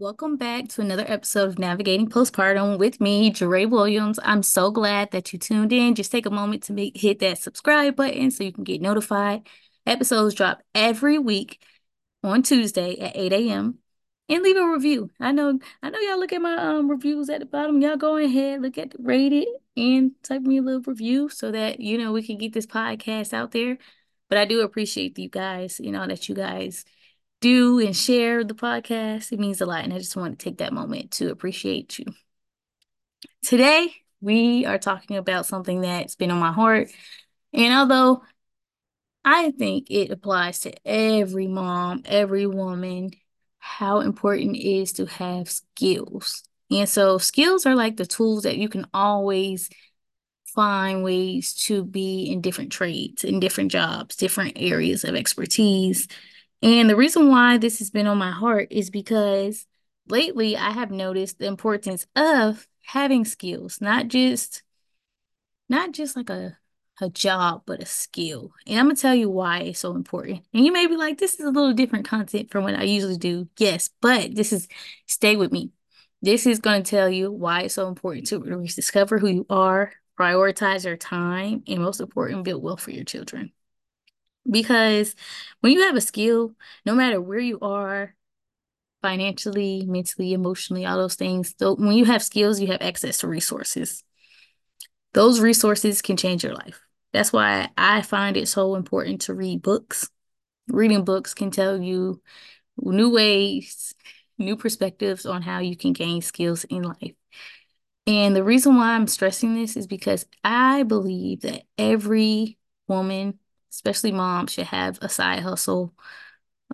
Welcome 0.00 0.36
back 0.36 0.68
to 0.68 0.80
another 0.80 1.04
episode 1.08 1.48
of 1.48 1.58
Navigating 1.58 2.08
Postpartum 2.08 2.78
with 2.78 3.00
me, 3.00 3.32
Jaree 3.32 3.68
Williams. 3.68 4.20
I'm 4.22 4.44
so 4.44 4.70
glad 4.70 5.10
that 5.10 5.32
you 5.32 5.40
tuned 5.40 5.72
in. 5.72 5.96
Just 5.96 6.12
take 6.12 6.24
a 6.24 6.30
moment 6.30 6.62
to 6.64 6.72
make, 6.72 6.96
hit 6.96 7.18
that 7.18 7.38
subscribe 7.38 7.96
button 7.96 8.30
so 8.30 8.44
you 8.44 8.52
can 8.52 8.62
get 8.62 8.80
notified. 8.80 9.48
Episodes 9.86 10.36
drop 10.36 10.62
every 10.72 11.18
week 11.18 11.60
on 12.22 12.44
Tuesday 12.44 12.96
at 13.00 13.16
8 13.16 13.32
a.m. 13.32 13.78
And 14.28 14.44
leave 14.44 14.56
a 14.56 14.70
review. 14.70 15.10
I 15.18 15.32
know, 15.32 15.58
I 15.82 15.90
know 15.90 15.98
y'all 15.98 16.20
look 16.20 16.32
at 16.32 16.42
my 16.42 16.54
um 16.54 16.88
reviews 16.88 17.28
at 17.28 17.40
the 17.40 17.46
bottom. 17.46 17.80
Y'all 17.82 17.96
go 17.96 18.18
ahead, 18.18 18.62
look 18.62 18.78
at 18.78 18.92
the 18.92 18.98
rated 19.00 19.48
and 19.76 20.12
type 20.22 20.42
me 20.42 20.58
a 20.58 20.62
little 20.62 20.82
review 20.82 21.28
so 21.28 21.50
that 21.50 21.80
you 21.80 21.98
know 21.98 22.12
we 22.12 22.22
can 22.22 22.38
get 22.38 22.52
this 22.52 22.66
podcast 22.66 23.32
out 23.32 23.50
there. 23.50 23.78
But 24.28 24.38
I 24.38 24.44
do 24.44 24.60
appreciate 24.60 25.18
you 25.18 25.28
guys, 25.28 25.80
you 25.80 25.90
know, 25.90 26.06
that 26.06 26.28
you 26.28 26.36
guys 26.36 26.84
do 27.40 27.78
and 27.78 27.96
share 27.96 28.44
the 28.44 28.54
podcast. 28.54 29.32
It 29.32 29.38
means 29.38 29.60
a 29.60 29.66
lot. 29.66 29.84
And 29.84 29.92
I 29.92 29.98
just 29.98 30.16
want 30.16 30.38
to 30.38 30.44
take 30.44 30.58
that 30.58 30.72
moment 30.72 31.12
to 31.12 31.30
appreciate 31.30 31.98
you. 31.98 32.06
Today, 33.42 33.92
we 34.20 34.66
are 34.66 34.78
talking 34.78 35.16
about 35.16 35.46
something 35.46 35.80
that's 35.80 36.16
been 36.16 36.30
on 36.30 36.40
my 36.40 36.52
heart. 36.52 36.90
And 37.52 37.72
although 37.72 38.22
I 39.24 39.50
think 39.52 39.90
it 39.90 40.10
applies 40.10 40.60
to 40.60 40.72
every 40.86 41.46
mom, 41.46 42.02
every 42.04 42.46
woman, 42.46 43.10
how 43.58 44.00
important 44.00 44.56
it 44.56 44.60
is 44.60 44.92
to 44.94 45.06
have 45.06 45.50
skills. 45.50 46.44
And 46.70 46.88
so, 46.88 47.18
skills 47.18 47.66
are 47.66 47.74
like 47.74 47.96
the 47.96 48.06
tools 48.06 48.42
that 48.42 48.58
you 48.58 48.68
can 48.68 48.86
always 48.92 49.70
find 50.54 51.02
ways 51.02 51.54
to 51.54 51.84
be 51.84 52.24
in 52.24 52.40
different 52.40 52.72
trades, 52.72 53.24
in 53.24 53.40
different 53.40 53.70
jobs, 53.70 54.16
different 54.16 54.54
areas 54.56 55.04
of 55.04 55.14
expertise 55.14 56.08
and 56.62 56.90
the 56.90 56.96
reason 56.96 57.28
why 57.28 57.58
this 57.58 57.78
has 57.78 57.90
been 57.90 58.06
on 58.06 58.18
my 58.18 58.30
heart 58.30 58.68
is 58.70 58.90
because 58.90 59.66
lately 60.08 60.56
I 60.56 60.70
have 60.70 60.90
noticed 60.90 61.38
the 61.38 61.46
importance 61.46 62.06
of 62.16 62.66
having 62.84 63.24
skills, 63.24 63.80
not 63.80 64.08
just 64.08 64.62
not 65.68 65.92
just 65.92 66.16
like 66.16 66.30
a 66.30 66.58
a 67.00 67.08
job, 67.08 67.62
but 67.66 67.80
a 67.80 67.86
skill. 67.86 68.52
And 68.66 68.78
I'm 68.78 68.86
gonna 68.86 68.96
tell 68.96 69.14
you 69.14 69.30
why 69.30 69.60
it's 69.60 69.78
so 69.78 69.94
important. 69.94 70.44
And 70.52 70.64
you 70.64 70.72
may 70.72 70.86
be 70.86 70.96
like, 70.96 71.18
this 71.18 71.38
is 71.38 71.46
a 71.46 71.50
little 71.50 71.72
different 71.72 72.08
content 72.08 72.50
from 72.50 72.64
what 72.64 72.74
I 72.74 72.82
usually 72.82 73.16
do. 73.18 73.48
Yes, 73.58 73.90
but 74.00 74.34
this 74.34 74.52
is 74.52 74.68
stay 75.06 75.36
with 75.36 75.52
me. 75.52 75.70
This 76.22 76.46
is 76.46 76.58
gonna 76.58 76.82
tell 76.82 77.08
you 77.08 77.30
why 77.30 77.62
it's 77.62 77.74
so 77.74 77.88
important 77.88 78.26
to 78.28 78.40
rediscover 78.40 79.18
who 79.18 79.28
you 79.28 79.46
are, 79.48 79.92
prioritize 80.18 80.84
your 80.84 80.96
time, 80.96 81.62
and 81.66 81.80
most 81.82 82.00
important, 82.00 82.44
build 82.44 82.62
wealth 82.62 82.80
for 82.80 82.90
your 82.90 83.04
children. 83.04 83.52
Because 84.50 85.14
when 85.60 85.72
you 85.72 85.82
have 85.82 85.96
a 85.96 86.00
skill, 86.00 86.54
no 86.86 86.94
matter 86.94 87.20
where 87.20 87.38
you 87.38 87.58
are, 87.60 88.14
financially, 89.02 89.84
mentally, 89.86 90.32
emotionally, 90.32 90.86
all 90.86 90.98
those 90.98 91.14
things, 91.14 91.54
so 91.58 91.76
when 91.76 91.92
you 91.92 92.04
have 92.06 92.22
skills, 92.22 92.60
you 92.60 92.68
have 92.68 92.82
access 92.82 93.18
to 93.18 93.28
resources. 93.28 94.02
Those 95.14 95.40
resources 95.40 96.02
can 96.02 96.16
change 96.16 96.44
your 96.44 96.54
life. 96.54 96.80
That's 97.12 97.32
why 97.32 97.70
I 97.76 98.02
find 98.02 98.36
it 98.36 98.48
so 98.48 98.74
important 98.74 99.22
to 99.22 99.34
read 99.34 99.62
books. 99.62 100.10
Reading 100.68 101.04
books 101.04 101.34
can 101.34 101.50
tell 101.50 101.80
you 101.80 102.20
new 102.78 103.10
ways, 103.10 103.94
new 104.38 104.56
perspectives 104.56 105.26
on 105.26 105.42
how 105.42 105.60
you 105.60 105.76
can 105.76 105.92
gain 105.92 106.22
skills 106.22 106.64
in 106.64 106.82
life. 106.82 107.14
And 108.06 108.34
the 108.34 108.44
reason 108.44 108.76
why 108.76 108.94
I'm 108.94 109.06
stressing 109.06 109.54
this 109.54 109.76
is 109.76 109.86
because 109.86 110.26
I 110.44 110.82
believe 110.82 111.42
that 111.42 111.64
every 111.76 112.58
woman 112.86 113.38
especially 113.72 114.12
moms, 114.12 114.52
should 114.52 114.66
have 114.66 114.98
a 115.02 115.08
side 115.08 115.40
hustle, 115.40 115.94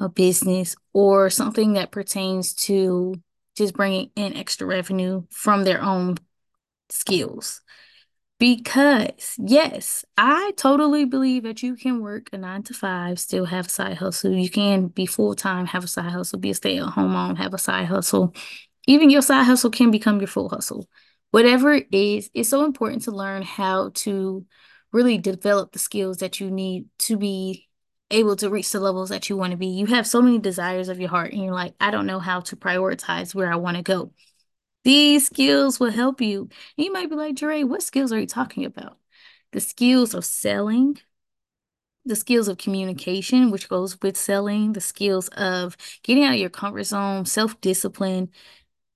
a 0.00 0.08
business, 0.08 0.76
or 0.92 1.30
something 1.30 1.74
that 1.74 1.90
pertains 1.90 2.54
to 2.54 3.14
just 3.56 3.74
bringing 3.74 4.10
in 4.16 4.36
extra 4.36 4.66
revenue 4.66 5.24
from 5.30 5.64
their 5.64 5.82
own 5.82 6.16
skills. 6.90 7.60
Because, 8.40 9.36
yes, 9.38 10.04
I 10.18 10.52
totally 10.56 11.04
believe 11.04 11.44
that 11.44 11.62
you 11.62 11.76
can 11.76 12.02
work 12.02 12.30
a 12.32 12.38
nine 12.38 12.64
to 12.64 12.74
five, 12.74 13.20
still 13.20 13.44
have 13.44 13.66
a 13.66 13.70
side 13.70 13.96
hustle. 13.96 14.32
You 14.32 14.50
can 14.50 14.88
be 14.88 15.06
full 15.06 15.34
time, 15.34 15.66
have 15.66 15.84
a 15.84 15.88
side 15.88 16.10
hustle, 16.10 16.40
be 16.40 16.50
a 16.50 16.54
stay 16.54 16.78
at 16.78 16.84
home 16.84 17.12
mom, 17.12 17.36
have 17.36 17.54
a 17.54 17.58
side 17.58 17.86
hustle. 17.86 18.34
Even 18.86 19.08
your 19.08 19.22
side 19.22 19.44
hustle 19.44 19.70
can 19.70 19.90
become 19.90 20.18
your 20.18 20.26
full 20.26 20.48
hustle. 20.48 20.88
Whatever 21.30 21.74
it 21.74 21.86
is, 21.92 22.28
it's 22.34 22.48
so 22.48 22.64
important 22.64 23.02
to 23.02 23.12
learn 23.12 23.42
how 23.42 23.90
to 23.94 24.44
really 24.94 25.18
develop 25.18 25.72
the 25.72 25.78
skills 25.78 26.18
that 26.18 26.38
you 26.38 26.50
need 26.50 26.86
to 27.00 27.16
be 27.16 27.68
able 28.12 28.36
to 28.36 28.48
reach 28.48 28.70
the 28.70 28.78
levels 28.78 29.08
that 29.08 29.28
you 29.28 29.36
want 29.36 29.50
to 29.50 29.56
be. 29.56 29.66
You 29.66 29.86
have 29.86 30.06
so 30.06 30.22
many 30.22 30.38
desires 30.38 30.88
of 30.88 31.00
your 31.00 31.10
heart, 31.10 31.32
and 31.32 31.42
you're 31.42 31.52
like, 31.52 31.74
I 31.80 31.90
don't 31.90 32.06
know 32.06 32.20
how 32.20 32.40
to 32.42 32.56
prioritize 32.56 33.34
where 33.34 33.52
I 33.52 33.56
want 33.56 33.76
to 33.76 33.82
go. 33.82 34.12
These 34.84 35.26
skills 35.26 35.80
will 35.80 35.90
help 35.90 36.20
you. 36.20 36.42
And 36.78 36.84
you 36.86 36.92
might 36.92 37.10
be 37.10 37.16
like, 37.16 37.34
Dre, 37.34 37.64
what 37.64 37.82
skills 37.82 38.12
are 38.12 38.20
you 38.20 38.26
talking 38.26 38.64
about? 38.64 38.98
The 39.50 39.60
skills 39.60 40.14
of 40.14 40.24
selling, 40.24 40.98
the 42.04 42.14
skills 42.14 42.46
of 42.46 42.58
communication, 42.58 43.50
which 43.50 43.68
goes 43.68 44.00
with 44.00 44.16
selling, 44.16 44.74
the 44.74 44.80
skills 44.80 45.26
of 45.28 45.76
getting 46.04 46.22
out 46.22 46.34
of 46.34 46.40
your 46.40 46.50
comfort 46.50 46.84
zone, 46.84 47.24
self 47.26 47.60
discipline. 47.60 48.30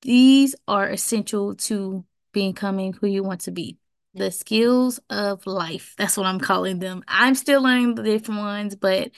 These 0.03 0.54
are 0.69 0.88
essential 0.88 1.56
to 1.56 2.04
becoming 2.32 2.92
who 2.92 3.08
you 3.08 3.25
want 3.25 3.41
to 3.42 3.50
be 3.50 3.78
the 4.14 4.30
skills 4.30 5.00
of 5.10 5.46
life. 5.46 5.94
That's 5.98 6.16
what 6.16 6.26
I'm 6.26 6.41
calling 6.41 6.78
them. 6.78 7.02
I'm 7.06 7.34
still 7.34 7.62
learning 7.62 7.94
the 7.94 8.02
different 8.02 8.41
ones, 8.41 8.74
but 8.74 9.10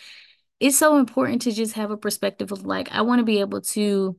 it's 0.58 0.78
so 0.78 0.98
important 0.98 1.42
to 1.42 1.52
just 1.52 1.74
have 1.74 1.90
a 1.90 1.96
perspective 1.96 2.52
of 2.52 2.66
like, 2.66 2.92
I 2.92 3.02
want 3.02 3.20
to 3.20 3.24
be 3.24 3.40
able 3.40 3.62
to 3.62 4.18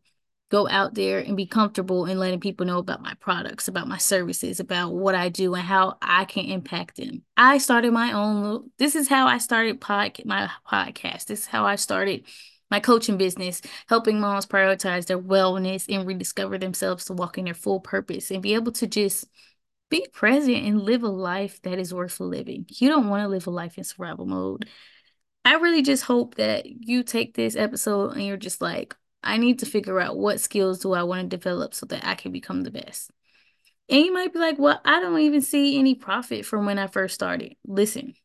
go 0.49 0.67
out 0.67 0.93
there 0.93 1.19
and 1.19 1.37
be 1.37 1.45
comfortable 1.45 2.05
in 2.05 2.19
letting 2.19 2.39
people 2.39 2.65
know 2.65 2.79
about 2.79 3.01
my 3.01 3.13
products, 3.21 3.69
about 3.69 3.87
my 3.87 3.97
services, 3.97 4.59
about 4.59 4.93
what 4.93 5.15
I 5.15 5.29
do 5.29 5.53
and 5.55 5.63
how 5.63 5.97
I 6.01 6.25
can 6.25 6.45
impact 6.45 6.97
them. 6.97 7.23
I 7.37 7.57
started 7.57 7.93
my 7.93 8.11
own 8.11 8.69
this 8.77 8.95
is 8.95 9.07
how 9.07 9.27
I 9.27 9.37
started 9.37 9.79
pod 9.79 10.19
my 10.25 10.49
podcast. 10.69 11.25
This 11.25 11.41
is 11.41 11.45
how 11.45 11.65
I 11.65 11.77
started 11.77 12.25
my 12.69 12.79
coaching 12.79 13.17
business, 13.17 13.61
helping 13.87 14.19
moms 14.19 14.45
prioritize 14.45 15.05
their 15.05 15.19
wellness 15.19 15.93
and 15.93 16.07
rediscover 16.07 16.57
themselves 16.57 17.05
to 17.05 17.13
walk 17.13 17.37
in 17.37 17.45
their 17.45 17.53
full 17.53 17.79
purpose 17.79 18.29
and 18.29 18.41
be 18.41 18.53
able 18.53 18.71
to 18.73 18.87
just 18.87 19.27
be 19.91 20.07
present 20.11 20.65
and 20.65 20.81
live 20.81 21.03
a 21.03 21.09
life 21.09 21.61
that 21.61 21.77
is 21.77 21.93
worth 21.93 22.19
living. 22.19 22.65
You 22.69 22.89
don't 22.89 23.09
want 23.09 23.23
to 23.23 23.27
live 23.27 23.45
a 23.45 23.51
life 23.51 23.77
in 23.77 23.83
survival 23.83 24.25
mode. 24.25 24.67
I 25.45 25.55
really 25.55 25.83
just 25.83 26.03
hope 26.03 26.35
that 26.35 26.65
you 26.65 27.03
take 27.03 27.35
this 27.35 27.55
episode 27.55 28.13
and 28.13 28.25
you're 28.25 28.37
just 28.37 28.61
like, 28.61 28.95
I 29.23 29.37
need 29.37 29.59
to 29.59 29.67
figure 29.67 29.99
out 29.99 30.17
what 30.17 30.39
skills 30.39 30.79
do 30.79 30.93
I 30.93 31.03
want 31.03 31.29
to 31.29 31.37
develop 31.37 31.75
so 31.75 31.85
that 31.87 32.07
I 32.07 32.15
can 32.15 32.31
become 32.31 32.61
the 32.61 32.71
best. 32.71 33.11
And 33.89 34.03
you 34.05 34.13
might 34.13 34.33
be 34.33 34.39
like, 34.39 34.57
well, 34.57 34.79
I 34.85 35.01
don't 35.01 35.19
even 35.19 35.41
see 35.41 35.77
any 35.77 35.93
profit 35.93 36.45
from 36.45 36.65
when 36.65 36.79
I 36.79 36.87
first 36.87 37.13
started. 37.13 37.55
Listen, 37.65 38.15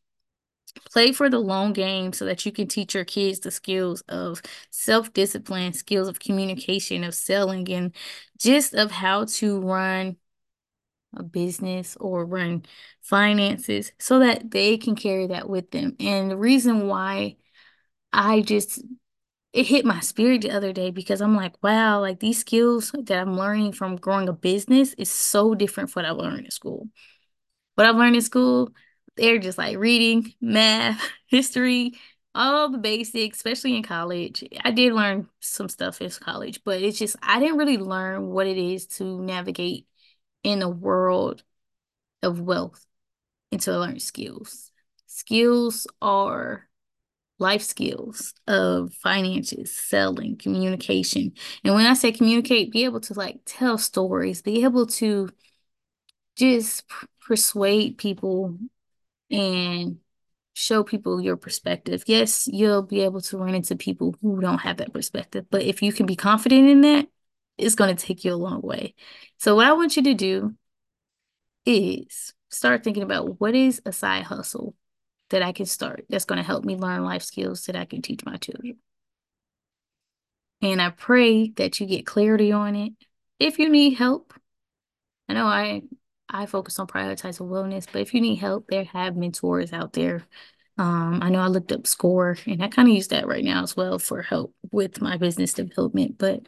play 0.91 1.11
for 1.11 1.29
the 1.29 1.39
long 1.39 1.73
game 1.73 2.13
so 2.13 2.25
that 2.25 2.45
you 2.45 2.51
can 2.51 2.67
teach 2.67 2.95
your 2.95 3.03
kids 3.03 3.41
the 3.41 3.51
skills 3.51 4.01
of 4.07 4.41
self-discipline, 4.71 5.73
skills 5.73 6.07
of 6.07 6.19
communication, 6.19 7.03
of 7.03 7.13
selling, 7.13 7.69
and 7.71 7.93
just 8.39 8.73
of 8.73 8.89
how 8.91 9.25
to 9.25 9.59
run 9.59 10.15
a 11.17 11.23
business 11.23 11.97
or 11.99 12.25
run 12.25 12.63
finances 13.01 13.91
so 13.99 14.19
that 14.19 14.51
they 14.51 14.77
can 14.77 14.95
carry 14.95 15.27
that 15.27 15.49
with 15.49 15.71
them. 15.71 15.95
And 15.99 16.31
the 16.31 16.37
reason 16.37 16.87
why 16.87 17.37
I 18.13 18.41
just 18.41 18.81
it 19.53 19.65
hit 19.67 19.85
my 19.85 19.99
spirit 20.01 20.41
the 20.41 20.51
other 20.51 20.73
day 20.73 20.91
because 20.91 21.21
I'm 21.21 21.35
like, 21.35 21.61
wow, 21.63 21.99
like 22.01 22.19
these 22.19 22.39
skills 22.39 22.91
that 22.93 23.19
I'm 23.19 23.37
learning 23.37 23.73
from 23.73 23.95
growing 23.95 24.29
a 24.29 24.33
business 24.33 24.93
is 24.95 25.09
so 25.09 25.55
different 25.55 25.89
from 25.89 26.03
what 26.03 26.09
I 26.09 26.13
learned 26.13 26.45
in 26.45 26.51
school. 26.51 26.87
What 27.75 27.87
I've 27.87 27.95
learned 27.95 28.15
in 28.15 28.21
school, 28.21 28.71
they're 29.15 29.39
just 29.39 29.57
like 29.57 29.77
reading, 29.77 30.33
math, 30.41 31.01
history, 31.27 31.93
all 32.35 32.69
the 32.69 32.77
basics, 32.77 33.37
especially 33.37 33.75
in 33.75 33.83
college. 33.83 34.43
I 34.63 34.71
did 34.71 34.93
learn 34.93 35.27
some 35.39 35.69
stuff 35.69 36.01
in 36.01 36.09
college, 36.11 36.61
but 36.63 36.81
it's 36.81 36.99
just 36.99 37.15
I 37.21 37.39
didn't 37.39 37.57
really 37.57 37.77
learn 37.77 38.27
what 38.27 38.47
it 38.47 38.57
is 38.57 38.85
to 38.97 39.21
navigate 39.21 39.87
in 40.43 40.61
a 40.61 40.69
world 40.69 41.43
of 42.23 42.39
wealth 42.39 42.85
and 43.51 43.61
to 43.61 43.77
learn 43.77 43.99
skills. 43.99 44.71
Skills 45.05 45.87
are 46.01 46.67
life 47.39 47.61
skills 47.61 48.33
of 48.47 48.93
finances, 48.93 49.75
selling, 49.75 50.37
communication. 50.37 51.33
And 51.63 51.75
when 51.75 51.85
I 51.85 51.93
say 51.93 52.11
communicate, 52.11 52.71
be 52.71 52.85
able 52.85 53.01
to 53.01 53.13
like 53.13 53.39
tell 53.45 53.77
stories, 53.77 54.41
be 54.41 54.63
able 54.63 54.87
to 54.87 55.29
just 56.35 56.83
persuade 57.25 57.97
people 57.97 58.57
and 59.29 59.97
show 60.53 60.83
people 60.83 61.21
your 61.21 61.37
perspective. 61.37 62.03
Yes, 62.07 62.47
you'll 62.47 62.81
be 62.81 63.01
able 63.01 63.21
to 63.21 63.37
run 63.37 63.53
into 63.53 63.75
people 63.75 64.15
who 64.21 64.39
don't 64.41 64.59
have 64.59 64.77
that 64.77 64.93
perspective, 64.93 65.45
but 65.51 65.61
if 65.61 65.81
you 65.81 65.93
can 65.93 66.05
be 66.05 66.15
confident 66.15 66.67
in 66.67 66.81
that, 66.81 67.07
it's 67.57 67.75
going 67.75 67.95
to 67.95 68.05
take 68.05 68.23
you 68.23 68.33
a 68.33 68.35
long 68.35 68.61
way. 68.61 68.95
So, 69.37 69.55
what 69.55 69.67
I 69.67 69.73
want 69.73 69.97
you 69.97 70.03
to 70.03 70.13
do 70.13 70.55
is 71.65 72.33
start 72.49 72.83
thinking 72.83 73.03
about 73.03 73.39
what 73.39 73.55
is 73.55 73.81
a 73.85 73.91
side 73.91 74.23
hustle 74.23 74.75
that 75.29 75.43
I 75.43 75.51
can 75.51 75.65
start 75.65 76.05
that's 76.09 76.25
going 76.25 76.37
to 76.37 76.43
help 76.43 76.63
me 76.63 76.75
learn 76.75 77.03
life 77.03 77.23
skills 77.23 77.65
that 77.65 77.75
I 77.75 77.85
can 77.85 78.01
teach 78.01 78.23
my 78.25 78.37
children. 78.37 78.77
And 80.61 80.81
I 80.81 80.89
pray 80.89 81.49
that 81.51 81.79
you 81.79 81.85
get 81.85 82.05
clarity 82.05 82.51
on 82.51 82.75
it. 82.75 82.93
If 83.39 83.59
you 83.59 83.69
need 83.69 83.95
help, 83.95 84.33
I 85.29 85.33
know 85.33 85.45
I 85.45 85.83
I 86.29 86.45
focus 86.45 86.79
on 86.79 86.87
prioritizing 86.87 87.47
wellness, 87.47 87.87
but 87.91 88.01
if 88.01 88.13
you 88.13 88.21
need 88.21 88.35
help, 88.35 88.67
there 88.67 88.83
have 88.85 89.15
mentors 89.15 89.71
out 89.71 89.93
there. 89.93 90.25
Um, 90.77 91.19
I 91.23 91.29
know 91.29 91.39
I 91.39 91.47
looked 91.47 91.71
up 91.71 91.87
SCORE 91.87 92.37
and 92.45 92.63
I 92.63 92.67
kind 92.67 92.87
of 92.87 92.95
use 92.95 93.07
that 93.09 93.27
right 93.27 93.43
now 93.43 93.63
as 93.63 93.75
well 93.75 93.97
for 93.97 94.21
help 94.21 94.53
with 94.71 95.01
my 95.01 95.17
business 95.17 95.53
development. 95.53 96.17
But 96.17 96.47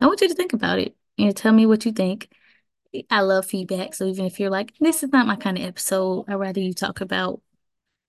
I 0.00 0.06
want 0.06 0.20
you 0.20 0.28
to 0.28 0.34
think 0.34 0.52
about 0.52 0.78
it 0.78 0.96
and 1.18 1.36
tell 1.36 1.52
me 1.52 1.66
what 1.66 1.84
you 1.84 1.92
think. 1.92 2.30
I 3.10 3.20
love 3.20 3.46
feedback. 3.46 3.94
So 3.94 4.06
even 4.06 4.26
if 4.26 4.40
you're 4.40 4.50
like, 4.50 4.74
this 4.80 5.02
is 5.02 5.10
not 5.12 5.26
my 5.26 5.36
kind 5.36 5.58
of 5.58 5.64
episode, 5.64 6.24
I'd 6.28 6.34
rather 6.36 6.60
you 6.60 6.72
talk 6.74 7.00
about 7.00 7.42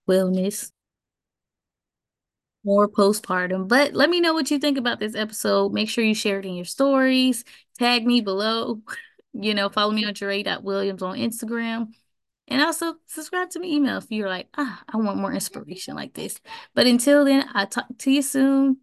wellness 0.09 0.71
or 2.65 2.87
postpartum. 2.89 3.67
But 3.67 3.93
let 3.93 4.09
me 4.09 4.19
know 4.19 4.33
what 4.33 4.51
you 4.51 4.59
think 4.59 4.77
about 4.77 4.99
this 4.99 5.15
episode. 5.15 5.73
Make 5.73 5.89
sure 5.89 6.03
you 6.03 6.15
share 6.15 6.39
it 6.39 6.45
in 6.45 6.55
your 6.55 6.65
stories. 6.65 7.43
Tag 7.77 8.05
me 8.05 8.21
below. 8.21 8.81
You 9.31 9.53
know, 9.53 9.69
follow 9.69 9.91
me 9.91 10.03
on 10.05 10.15
Jaree.Williams 10.15 11.03
on 11.03 11.15
Instagram. 11.15 11.93
And 12.47 12.63
also 12.63 12.95
subscribe 13.05 13.51
to 13.51 13.59
my 13.59 13.67
email 13.67 13.99
if 13.99 14.07
you're 14.09 14.27
like, 14.27 14.47
ah, 14.57 14.83
I 14.91 14.97
want 14.97 15.19
more 15.19 15.31
inspiration 15.31 15.93
like 15.95 16.15
this. 16.15 16.41
But 16.73 16.87
until 16.87 17.25
then, 17.25 17.47
I'll 17.53 17.67
talk 17.67 17.85
to 17.99 18.11
you 18.11 18.23
soon. 18.23 18.77